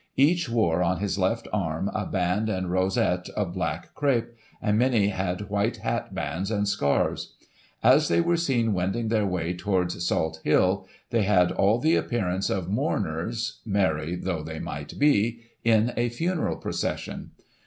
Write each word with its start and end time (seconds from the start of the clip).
Each 0.17 0.49
wore, 0.49 0.81
on 0.81 0.97
his 0.97 1.19
left 1.19 1.47
arm, 1.53 1.91
a 1.93 2.07
band 2.07 2.49
and 2.49 2.71
rosette 2.71 3.29
of 3.35 3.53
black 3.53 3.93
crape, 3.93 4.33
and 4.59 4.75
many 4.75 5.09
had 5.09 5.47
white 5.47 5.77
hatbands 5.83 6.49
and 6.49 6.67
scarves. 6.67 7.35
As 7.83 8.07
they 8.07 8.19
were 8.19 8.35
seen 8.35 8.73
wending 8.73 9.09
their 9.09 9.27
way 9.27 9.53
towards 9.53 10.03
Salt 10.03 10.39
Hill, 10.43 10.87
they 11.11 11.21
had 11.21 11.51
all 11.51 11.77
the 11.77 11.95
appearance 11.97 12.49
of 12.49 12.67
mourners 12.67 13.59
(merry 13.63 14.15
though 14.15 14.41
they 14.41 14.57
might 14.57 14.97
be) 14.97 15.41
in 15.63 15.93
a 15.95 16.09
funeral 16.09 16.55
procession. 16.57 17.33